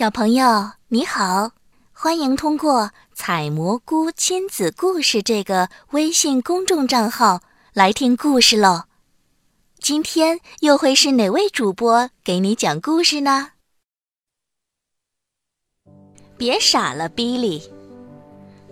[0.00, 1.50] 小朋友你好，
[1.92, 7.42] 欢迎通过“采蘑菇亲子故事”这个微信公众账号
[7.74, 8.84] 来听故事喽。
[9.78, 13.48] 今天又会是哪位主播给你讲故事呢？
[16.38, 17.70] 别傻了，比利。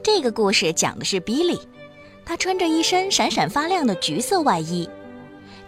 [0.02, 1.60] 这个故事讲的是比利，
[2.24, 4.88] 他穿着一身闪闪发亮的橘色外衣。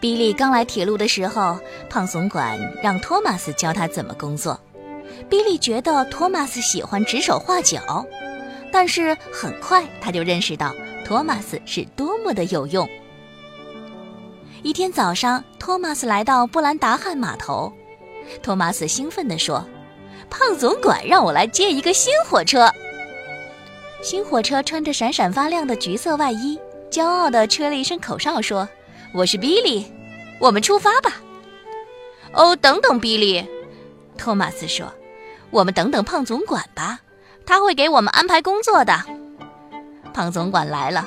[0.00, 1.58] 比利刚来铁路的时候，
[1.90, 4.58] 胖总管让托马斯教他怎么工作。
[5.28, 8.04] 比利觉得托马斯喜欢指手画脚，
[8.72, 12.88] 但是很快他就认识到托马斯是多么的有用。
[14.62, 17.72] 一天早上，托马斯来到布兰达汉码头，
[18.42, 19.66] 托马斯兴奋地说
[20.28, 22.70] ：“胖总管让我来接一个新火车。”
[24.02, 26.58] 新火车穿着闪闪发亮的橘色外衣，
[26.90, 28.68] 骄傲地吹了一声口哨，说
[29.14, 29.86] ：“我是比利，
[30.38, 31.22] 我们出发吧。”
[32.32, 33.44] 哦，等等，比利，
[34.16, 34.92] 托马斯说。
[35.50, 37.00] 我们等等胖总管吧，
[37.44, 39.04] 他会给我们安排工作的。
[40.14, 41.04] 胖总管来了，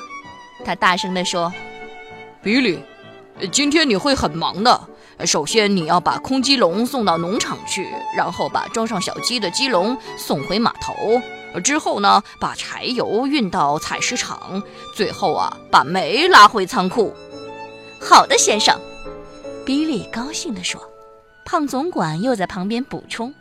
[0.64, 1.52] 他大声地说
[2.42, 2.82] ：“比利，
[3.50, 4.88] 今天你会很忙的。
[5.24, 11.22] 首先，你要把空鸡笼送到农场去，然后把装上小鸡的鸡笼送回码头。
[11.62, 14.62] 之后呢，把柴油运到采石场。
[14.94, 17.14] 最后啊，把煤拉回仓库。”
[18.00, 18.78] 好的，先生，
[19.64, 20.80] 比利高兴地说。
[21.46, 23.32] 胖总管又在旁边补充。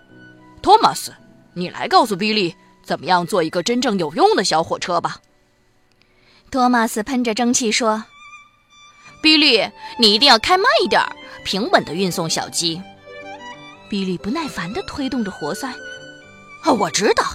[0.63, 1.13] 托马斯，
[1.53, 5.17] 你来告诉比利怎么样做一个真正有用的小火车吧。
[6.49, 8.05] 托马斯喷着蒸汽说
[9.21, 9.69] ：“比利，
[9.99, 11.03] 你一定要开慢一点，
[11.43, 12.81] 平稳地运送小鸡。”
[13.89, 15.69] 比利不耐烦地推动着活塞。
[16.63, 17.25] “哦，我知道。”“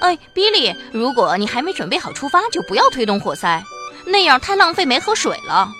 [0.00, 3.62] 哎，比利，如果你还没准备好出发，就不要推动活塞，
[4.06, 5.70] 那样太浪费煤和水了。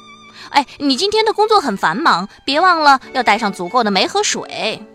[0.50, 4.86] 哎，你今天的工作很繁忙，别忘了要带上足够的煤和水。”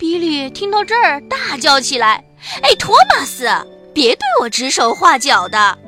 [0.00, 2.24] 比利听到这儿，大叫起来
[2.62, 3.46] ：“哎，托马斯，
[3.92, 5.78] 别对我指手画脚的！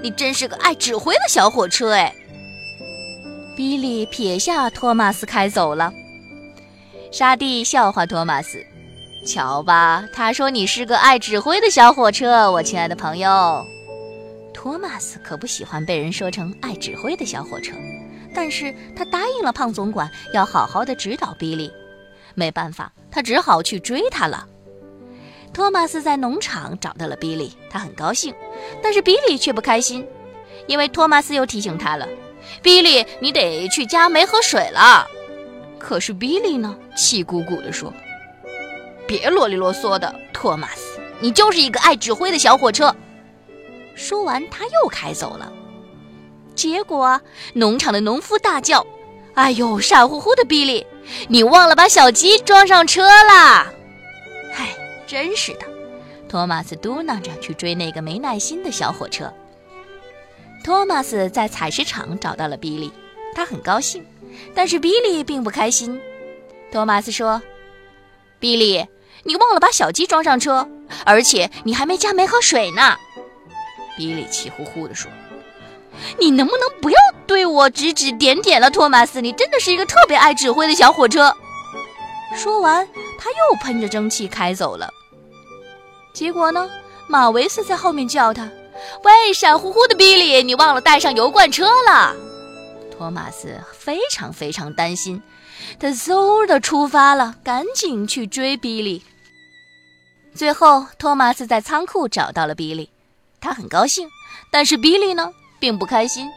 [0.00, 2.14] 你真是个爱指挥的小火车！”哎，
[3.56, 5.92] 比利撇下托马斯开走了。
[7.10, 8.64] 沙地笑话托马斯
[9.26, 13.66] ：“瞧吧，他说你是个爱指挥的小火车，我亲爱的朋友。”
[14.54, 17.74] 托马斯可不喜欢被人说成爱指挥的小火车，
[18.32, 21.68] 但是他答应了胖总管，要好好的指导比利。
[22.36, 24.46] 没办法，他只好去追他了。
[25.52, 28.32] 托马斯在农场找到了比利，他很高兴，
[28.82, 30.06] 但是比利却不开心，
[30.66, 32.06] 因为托马斯又提醒他了
[32.62, 35.06] ：“比利，你得去加煤和水了。”
[35.80, 37.92] 可是比利呢，气鼓鼓地说
[39.08, 42.94] ：“别啰里啰嗦的，托马斯，你就是一个爱指挥的小火车。”
[43.96, 45.50] 说完，他又开走了。
[46.54, 47.18] 结果，
[47.54, 48.86] 农场的农夫大叫
[49.36, 50.84] ：“哎呦，傻乎乎的比利！”
[51.28, 53.72] 你忘了把小鸡装上车啦！
[54.52, 54.74] 嗨，
[55.06, 55.60] 真是的。
[56.28, 59.32] 托马斯嘟囔着去追那个没耐心的小火车。
[60.64, 62.90] 托马斯在采石场找到了比利，
[63.34, 64.04] 他很高兴，
[64.52, 66.00] 但是比利并不开心。
[66.72, 67.40] 托马斯说
[68.40, 68.84] ：“比利，
[69.22, 70.68] 你忘了把小鸡装上车，
[71.04, 72.96] 而且你还没加煤和水呢。”
[73.96, 75.08] 比利气呼呼地说。
[76.18, 79.20] 你能不能不要对我指指点点了，托马斯？
[79.20, 81.34] 你真的是一个特别爱指挥的小火车。
[82.34, 82.86] 说完，
[83.18, 84.90] 他又喷着蒸汽开走了。
[86.12, 86.70] 结果呢，
[87.08, 88.48] 马维斯在后面叫他
[89.04, 92.14] ：“喂，傻乎乎的比利，你忘了带上油罐车了。”
[92.96, 95.22] 托马斯非常非常担心，
[95.78, 99.04] 他嗖的出发了，赶紧去追比利。
[100.34, 102.90] 最后，托马斯在仓库找到了比利，
[103.40, 104.08] 他很高兴，
[104.50, 105.30] 但是比利呢？
[105.58, 106.30] 并不开心，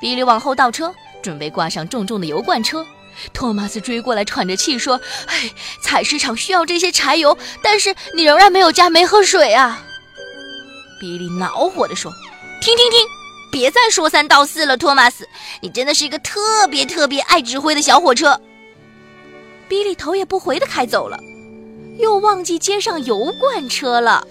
[0.00, 2.84] 比利往后倒车，准备挂上重重的油罐车。
[3.32, 9.82] 托马斯追过来，喘着气说：“哎，采石场需要这些柴油，但是你仍然没有加煤和水啊！”
[11.00, 12.12] 比利恼火地说
[12.60, 13.00] ：“停停停，
[13.50, 15.26] 别再说三道四了，托马斯，
[15.62, 18.38] 你真的是一个特别特别爱指挥的小火车。”
[19.68, 21.18] 比利头也不回地开走了，
[21.98, 24.26] 又忘记接上油罐车了。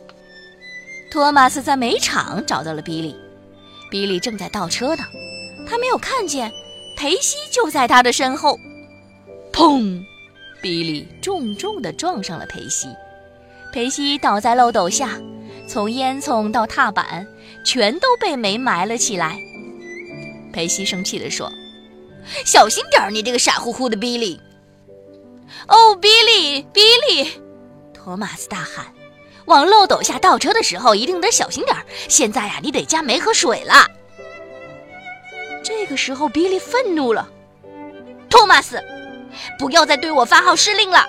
[1.11, 3.15] 托马斯在煤场找到了比利。
[3.89, 5.03] 比利正在倒车呢，
[5.67, 6.51] 他没有看见，
[6.95, 8.57] 裴西就在他的身后。
[9.51, 10.03] 砰！
[10.61, 12.87] 比利重重地撞上了裴西，
[13.71, 15.19] 裴西倒在漏斗下，
[15.67, 17.27] 从烟囱到踏板，
[17.63, 19.39] 全都被煤埋了起来。
[20.51, 21.51] 裴西生气地说
[22.45, 24.39] ：“小心点，你这个傻乎乎的比利！”
[25.67, 27.29] 哦，比利，比利！
[27.93, 28.87] 托马斯大喊。
[29.45, 31.77] 往漏斗下倒车的时候，一定得小心点。
[32.07, 33.85] 现在呀，你得加煤和水了。
[35.65, 37.27] 这个时候，比利愤怒了
[38.29, 38.79] ：“托马斯，
[39.57, 41.03] 不要再对我发号施令了！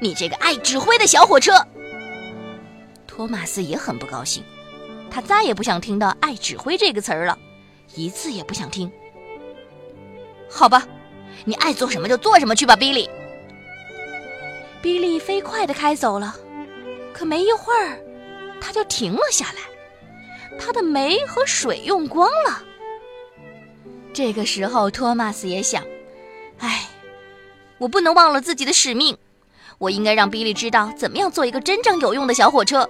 [0.00, 1.66] 你这个爱指挥的小火车！
[3.04, 4.44] 托马斯也很不高兴，
[5.10, 7.36] 他再也不想听到“爱指挥”这个词儿了，
[7.96, 8.88] 一次也不想听。
[10.48, 10.86] 好吧，
[11.44, 13.10] 你爱做什么就做什么去吧，比利。
[14.80, 16.36] 比利飞快地开走了，
[17.12, 17.98] 可没一会儿，
[18.60, 22.62] 他就停了下来，他的煤和水用光了。
[24.12, 25.82] 这个时候，托马斯也想
[26.58, 26.88] ：“哎，
[27.78, 29.16] 我不能忘了自己的使命，
[29.78, 32.88] 我应该让比利知道怎么样做一个真正有用的小火车。”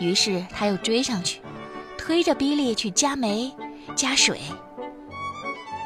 [0.00, 1.40] 于是他又追上去，
[1.96, 3.52] 推着比利去加煤、
[3.96, 4.40] 加水。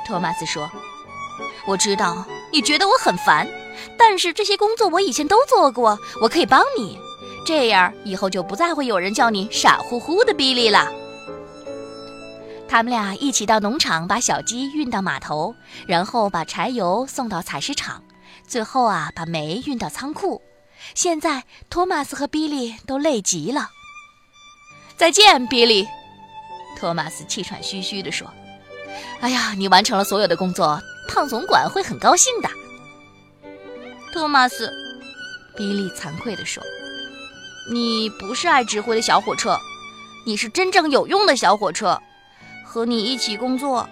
[0.07, 0.71] 托马斯说
[1.67, 3.49] ：“我知道你觉得我很烦，
[3.99, 6.99] 但是这些工作我以前都做过，我可以帮你。
[7.47, 10.93] 这样以后就不再会有人叫你傻乎乎的比利了。”
[12.73, 15.55] 他们俩一起到农场，把小鸡运到码头，
[15.87, 18.03] 然后把柴油送到采石场，
[18.49, 20.41] 最后啊，把煤运到仓库。
[20.95, 23.69] 现在，托马斯和比利都累极了。
[24.97, 25.87] 再见，比利。
[26.79, 28.27] 托马斯气喘吁吁地说
[29.21, 30.81] ：“哎呀，你完成了所有的工作，
[31.11, 32.49] 胖总管会很高兴的。”
[34.15, 34.73] 托马斯，
[35.59, 36.63] 比利惭愧地说
[37.71, 39.59] ：“你不是爱指挥的小火车，
[40.25, 42.01] 你是真正有用的小火车。”
[42.73, 43.87] 和你一起工作，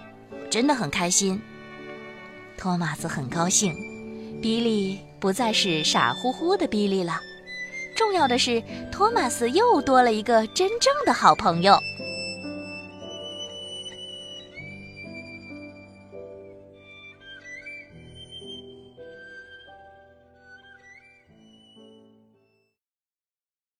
[0.49, 1.39] 真的很开心。
[2.57, 3.75] 托马斯很高兴，
[4.41, 7.19] 比利不再是傻乎乎的比利了。
[7.95, 8.59] 重要的是，
[8.91, 11.77] 托马斯又多了一个真正的好朋友。